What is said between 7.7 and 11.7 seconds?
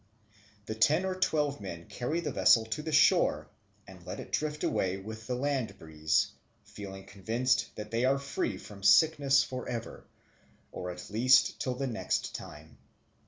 that they are free from sickness for ever, or at least